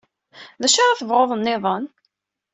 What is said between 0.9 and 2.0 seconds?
tebɣuḍ nniḍen?